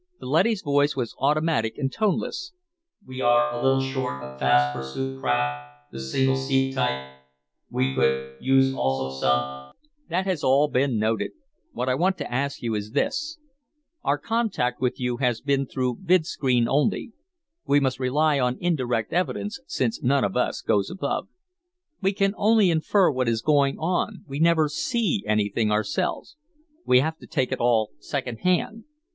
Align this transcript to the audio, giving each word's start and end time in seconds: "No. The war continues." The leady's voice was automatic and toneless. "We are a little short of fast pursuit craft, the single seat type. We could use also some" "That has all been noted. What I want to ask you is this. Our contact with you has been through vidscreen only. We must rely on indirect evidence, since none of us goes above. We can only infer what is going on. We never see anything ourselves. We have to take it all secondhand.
"No. 0.19 0.29
The 0.29 0.31
war 0.31 0.33
continues." 0.33 0.33
The 0.33 0.49
leady's 0.49 0.61
voice 0.63 0.95
was 0.95 1.15
automatic 1.19 1.77
and 1.77 1.93
toneless. 1.93 2.53
"We 3.05 3.21
are 3.21 3.53
a 3.53 3.63
little 3.63 3.81
short 3.81 4.23
of 4.23 4.39
fast 4.39 4.75
pursuit 4.75 5.19
craft, 5.19 5.91
the 5.91 5.99
single 5.99 6.35
seat 6.37 6.73
type. 6.73 7.17
We 7.69 7.93
could 7.93 8.37
use 8.41 8.73
also 8.73 9.15
some" 9.19 9.73
"That 10.09 10.25
has 10.25 10.43
all 10.43 10.67
been 10.69 10.97
noted. 10.97 11.33
What 11.73 11.87
I 11.87 11.93
want 11.93 12.17
to 12.17 12.33
ask 12.33 12.63
you 12.63 12.73
is 12.73 12.93
this. 12.93 13.37
Our 14.03 14.17
contact 14.17 14.81
with 14.81 14.99
you 14.99 15.17
has 15.17 15.39
been 15.39 15.67
through 15.67 15.99
vidscreen 16.03 16.67
only. 16.67 17.11
We 17.67 17.79
must 17.79 17.99
rely 17.99 18.39
on 18.39 18.57
indirect 18.59 19.13
evidence, 19.13 19.59
since 19.67 20.01
none 20.01 20.23
of 20.23 20.35
us 20.35 20.61
goes 20.61 20.89
above. 20.89 21.27
We 22.01 22.11
can 22.11 22.33
only 22.37 22.71
infer 22.71 23.11
what 23.11 23.29
is 23.29 23.43
going 23.43 23.77
on. 23.77 24.23
We 24.25 24.39
never 24.39 24.67
see 24.67 25.23
anything 25.27 25.71
ourselves. 25.71 26.37
We 26.87 27.01
have 27.01 27.19
to 27.19 27.27
take 27.27 27.51
it 27.51 27.59
all 27.59 27.91
secondhand. 27.99 28.85